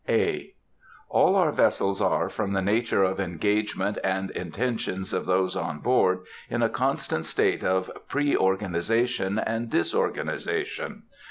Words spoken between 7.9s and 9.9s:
pre organization and